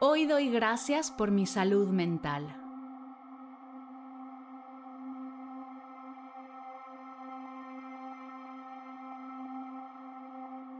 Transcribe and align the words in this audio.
Hoy 0.00 0.26
doy 0.26 0.48
gracias 0.48 1.10
por 1.10 1.32
mi 1.32 1.44
salud 1.44 1.88
mental. 1.88 2.54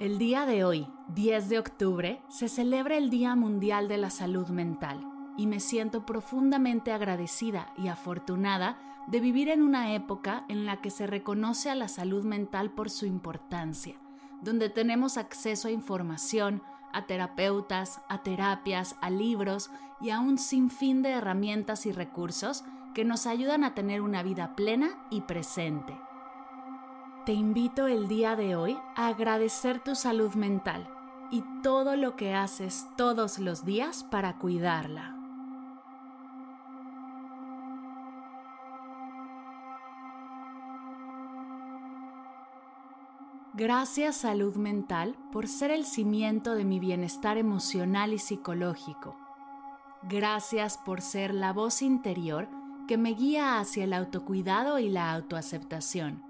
El 0.00 0.16
día 0.16 0.46
de 0.46 0.64
hoy, 0.64 0.88
10 1.08 1.50
de 1.50 1.58
octubre, 1.58 2.22
se 2.30 2.48
celebra 2.48 2.96
el 2.96 3.10
Día 3.10 3.36
Mundial 3.36 3.86
de 3.86 3.98
la 3.98 4.08
Salud 4.08 4.48
Mental 4.48 5.06
y 5.36 5.46
me 5.46 5.60
siento 5.60 6.06
profundamente 6.06 6.90
agradecida 6.90 7.74
y 7.76 7.88
afortunada 7.88 8.78
de 9.08 9.20
vivir 9.20 9.50
en 9.50 9.60
una 9.60 9.92
época 9.92 10.46
en 10.48 10.64
la 10.64 10.80
que 10.80 10.88
se 10.88 11.06
reconoce 11.06 11.68
a 11.68 11.74
la 11.74 11.88
salud 11.88 12.24
mental 12.24 12.70
por 12.70 12.88
su 12.88 13.04
importancia, 13.04 13.94
donde 14.40 14.70
tenemos 14.70 15.18
acceso 15.18 15.68
a 15.68 15.70
información, 15.70 16.62
a 16.92 17.06
terapeutas, 17.06 18.00
a 18.08 18.22
terapias, 18.22 18.96
a 19.00 19.10
libros 19.10 19.70
y 20.00 20.10
a 20.10 20.20
un 20.20 20.38
sinfín 20.38 21.02
de 21.02 21.10
herramientas 21.10 21.86
y 21.86 21.92
recursos 21.92 22.64
que 22.94 23.04
nos 23.04 23.26
ayudan 23.26 23.64
a 23.64 23.74
tener 23.74 24.00
una 24.02 24.22
vida 24.22 24.54
plena 24.54 24.90
y 25.10 25.22
presente. 25.22 25.98
Te 27.24 27.32
invito 27.32 27.86
el 27.86 28.08
día 28.08 28.34
de 28.36 28.56
hoy 28.56 28.78
a 28.96 29.06
agradecer 29.06 29.78
tu 29.78 29.94
salud 29.94 30.34
mental 30.34 30.88
y 31.30 31.44
todo 31.62 31.96
lo 31.96 32.16
que 32.16 32.34
haces 32.34 32.88
todos 32.96 33.38
los 33.38 33.64
días 33.64 34.04
para 34.04 34.38
cuidarla. 34.38 35.21
Gracias 43.64 44.16
salud 44.16 44.56
mental 44.56 45.14
por 45.30 45.46
ser 45.46 45.70
el 45.70 45.84
cimiento 45.84 46.56
de 46.56 46.64
mi 46.64 46.80
bienestar 46.80 47.38
emocional 47.38 48.12
y 48.12 48.18
psicológico. 48.18 49.16
Gracias 50.02 50.78
por 50.78 51.00
ser 51.00 51.32
la 51.32 51.52
voz 51.52 51.80
interior 51.80 52.48
que 52.88 52.98
me 52.98 53.10
guía 53.10 53.60
hacia 53.60 53.84
el 53.84 53.92
autocuidado 53.92 54.80
y 54.80 54.88
la 54.88 55.12
autoaceptación, 55.12 56.24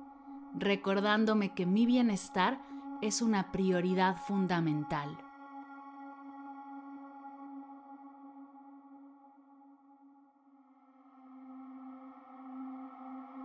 recordándome 0.52 1.54
que 1.54 1.64
mi 1.64 1.86
bienestar 1.86 2.60
es 3.00 3.22
una 3.22 3.50
prioridad 3.50 4.18
fundamental. 4.18 5.16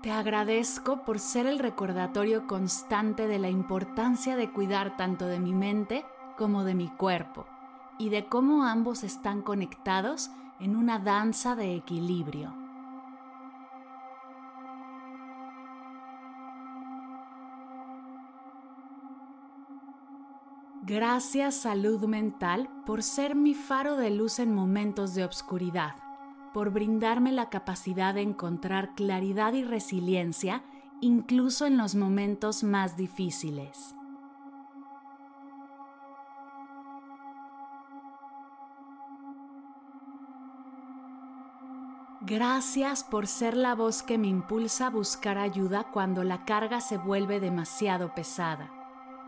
Te 0.08 0.14
agradezco 0.14 1.04
por 1.04 1.20
ser 1.20 1.48
el 1.48 1.60
recordatorio 1.60 2.48
constante 2.48 3.28
de 3.28 3.40
la 3.40 3.50
importancia 3.50 4.38
de 4.38 4.50
cuidar 4.50 4.96
tanto 4.96 5.26
de 5.26 5.38
mi 5.38 5.54
mente 5.54 6.06
como 6.38 6.64
de 6.64 6.76
mi 6.76 6.88
cuerpo 6.88 7.46
y 8.00 8.08
de 8.08 8.26
cómo 8.26 8.64
ambos 8.64 9.04
están 9.04 9.42
conectados 9.42 10.32
en 10.62 10.78
una 10.78 10.98
danza 11.00 11.58
de 11.58 11.76
equilibrio. 11.76 12.56
Gracias 20.84 21.56
salud 21.56 22.06
mental 22.06 22.70
por 22.86 23.04
ser 23.04 23.36
mi 23.36 23.54
faro 23.54 23.98
de 23.98 24.12
luz 24.12 24.40
en 24.40 24.56
momentos 24.56 25.16
de 25.16 25.26
obscuridad 25.26 26.07
por 26.58 26.72
brindarme 26.72 27.32
la 27.32 27.52
capacidad 27.52 28.16
de 28.16 28.22
encontrar 28.22 28.96
claridad 28.96 29.54
y 29.54 29.64
resiliencia 29.64 30.64
incluso 31.02 31.68
en 31.68 31.78
los 31.78 31.94
momentos 31.94 32.64
más 32.64 32.98
difíciles. 32.98 33.94
Gracias 42.22 43.04
por 43.04 43.28
ser 43.28 43.56
la 43.56 43.76
voz 43.76 44.02
que 44.02 44.18
me 44.18 44.28
impulsa 44.28 44.88
a 44.88 44.90
buscar 44.90 45.38
ayuda 45.38 45.92
cuando 45.94 46.24
la 46.24 46.44
carga 46.44 46.82
se 46.82 46.98
vuelve 46.98 47.40
demasiado 47.40 48.16
pesada 48.16 48.72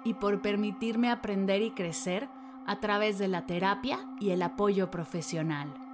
y 0.03 0.15
por 0.15 0.41
permitirme 0.41 1.11
aprender 1.11 1.61
y 1.61 1.69
crecer 1.69 2.27
a 2.65 2.79
través 2.79 3.19
de 3.19 3.27
la 3.27 3.45
terapia 3.45 3.99
y 4.19 4.31
el 4.31 4.41
apoyo 4.41 4.89
profesional. 4.89 5.88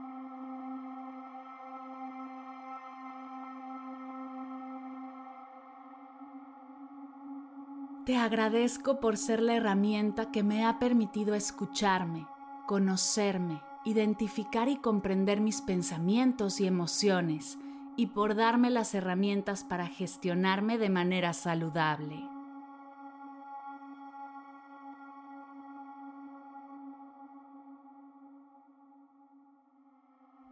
Te 8.06 8.18
agradezco 8.18 9.00
por 9.00 9.18
ser 9.18 9.42
la 9.42 9.56
herramienta 9.56 10.30
que 10.30 10.44
me 10.44 10.64
ha 10.64 10.78
permitido 10.78 11.34
escucharme, 11.34 12.28
conocerme, 12.68 13.64
identificar 13.84 14.68
y 14.68 14.76
comprender 14.76 15.42
mis 15.42 15.62
pensamientos 15.62 16.62
y 16.62 16.68
emociones, 16.68 17.58
y 17.96 18.08
por 18.08 18.36
darme 18.36 18.70
las 18.70 18.94
herramientas 18.94 19.64
para 19.64 19.88
gestionarme 19.88 20.78
de 20.78 20.92
manera 20.92 21.34
saludable. 21.34 22.24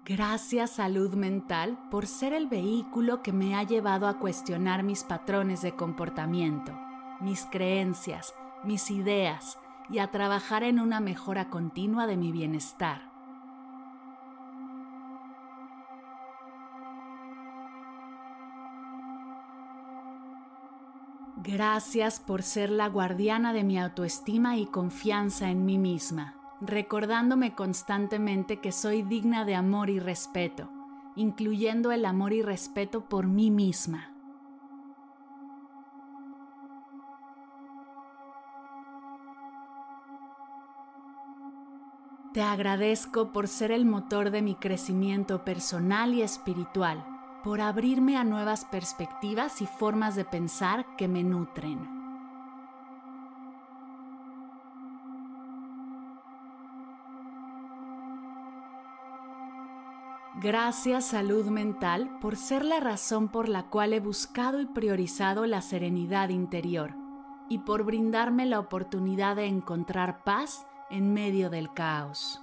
Gracias 0.06 0.72
salud 0.72 1.14
mental 1.14 1.78
por 1.92 2.08
ser 2.08 2.34
el 2.34 2.48
vehículo 2.48 3.22
que 3.22 3.32
me 3.32 3.56
ha 3.56 3.62
llevado 3.62 4.08
a 4.08 4.18
cuestionar 4.18 4.82
mis 4.82 5.04
patrones 5.04 5.62
de 5.62 5.76
comportamiento 5.76 6.83
mis 7.24 7.46
creencias, 7.46 8.34
mis 8.64 8.92
ideas 8.92 9.58
y 9.90 10.00
a 10.00 10.12
trabajar 10.12 10.64
en 10.64 10.80
una 10.80 11.00
mejora 11.00 11.50
continua 11.50 12.06
de 12.06 12.18
mi 12.18 12.32
bienestar. 12.32 13.14
Gracias 21.46 22.20
por 22.22 22.42
ser 22.42 22.70
la 22.70 22.88
guardiana 22.88 23.52
de 23.52 23.64
mi 23.64 23.78
autoestima 23.78 24.58
y 24.58 24.66
confianza 24.66 25.50
en 25.50 25.66
mí 25.66 25.78
misma, 25.78 26.36
recordándome 26.62 27.54
constantemente 27.54 28.62
que 28.62 28.72
soy 28.72 29.02
digna 29.02 29.44
de 29.44 29.56
amor 29.56 29.90
y 29.90 30.00
respeto, 30.00 30.70
incluyendo 31.18 31.92
el 31.92 32.06
amor 32.06 32.32
y 32.32 32.42
respeto 32.42 33.02
por 33.10 33.28
mí 33.28 33.52
misma. 33.52 34.13
Te 42.34 42.42
agradezco 42.42 43.32
por 43.32 43.48
ser 43.48 43.72
el 43.72 43.86
motor 43.86 44.32
de 44.32 44.42
mi 44.42 44.56
crecimiento 44.56 45.46
personal 45.46 46.16
y 46.16 46.24
espiritual, 46.24 47.06
por 47.44 47.62
abrirme 47.62 48.18
a 48.18 48.24
nuevas 48.24 48.66
perspectivas 48.66 49.62
y 49.62 49.68
formas 49.68 50.16
de 50.16 50.26
pensar 50.26 50.96
que 50.96 51.08
me 51.08 51.24
nutren. 51.24 51.88
Gracias 60.42 61.06
salud 61.06 61.46
mental 61.46 62.18
por 62.20 62.36
ser 62.36 62.66
la 62.66 62.80
razón 62.80 63.28
por 63.28 63.48
la 63.48 63.70
cual 63.70 63.94
he 63.94 64.00
buscado 64.00 64.60
y 64.60 64.66
priorizado 64.66 65.46
la 65.46 65.62
serenidad 65.62 66.30
interior 66.30 66.96
y 67.48 67.60
por 67.60 67.84
brindarme 67.84 68.48
la 68.48 68.60
oportunidad 68.60 69.36
de 69.36 69.46
encontrar 69.46 70.24
paz 70.24 70.66
en 70.94 71.12
medio 71.12 71.50
del 71.50 71.74
caos. 71.74 72.40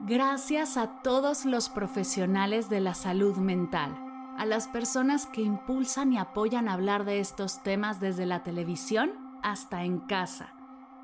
Gracias 0.00 0.76
a 0.76 1.00
todos 1.00 1.46
los 1.46 1.70
profesionales 1.70 2.68
de 2.68 2.80
la 2.80 2.92
salud 2.92 3.38
mental, 3.38 3.96
a 4.36 4.44
las 4.44 4.68
personas 4.68 5.24
que 5.24 5.40
impulsan 5.40 6.12
y 6.12 6.18
apoyan 6.18 6.68
hablar 6.68 7.06
de 7.06 7.18
estos 7.18 7.62
temas 7.62 7.98
desde 7.98 8.26
la 8.26 8.42
televisión 8.42 9.12
hasta 9.42 9.84
en 9.84 9.98
casa. 9.98 10.52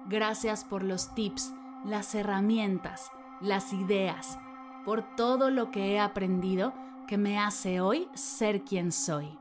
Gracias 0.06 0.64
por 0.64 0.82
los 0.82 1.14
tips, 1.14 1.54
las 1.82 2.14
herramientas, 2.14 3.10
las 3.40 3.72
ideas, 3.72 4.38
por 4.84 5.02
todo 5.16 5.50
lo 5.50 5.70
que 5.70 5.92
he 5.92 5.98
aprendido 5.98 6.74
que 7.08 7.16
me 7.16 7.38
hace 7.38 7.80
hoy 7.80 8.06
ser 8.14 8.62
quien 8.62 8.92
soy. 8.92 9.36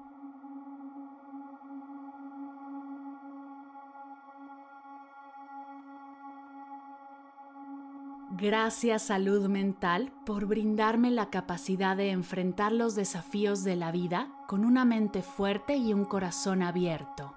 Gracias 8.32 9.02
salud 9.04 9.50
mental 9.50 10.14
por 10.26 10.46
brindarme 10.46 11.12
la 11.12 11.30
capacidad 11.30 11.98
de 11.98 12.12
enfrentar 12.12 12.72
los 12.72 12.96
desafíos 12.96 13.64
de 13.64 13.76
la 13.76 13.92
vida 13.92 14.30
con 14.48 14.64
una 14.64 14.86
mente 14.86 15.22
fuerte 15.22 15.76
y 15.76 15.92
un 15.92 16.06
corazón 16.06 16.62
abierto. 16.62 17.34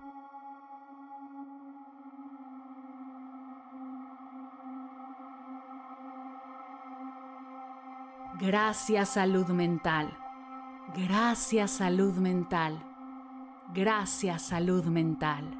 Gracias 8.38 9.08
salud 9.08 9.48
mental. 9.48 10.19
Gracias 10.96 11.70
salud 11.70 12.14
mental. 12.14 12.84
Gracias 13.72 14.42
salud 14.42 14.84
mental. 14.86 15.59